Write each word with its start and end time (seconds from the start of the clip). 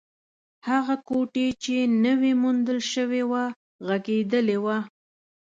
هغه 0.69 0.95
کوټې 1.07 1.47
چې 1.63 1.75
نوې 2.05 2.31
موندل 2.41 2.79
شوې 2.91 3.23
وه، 3.31 3.43
غږېدلې 3.87 4.57
وه. 4.63 4.77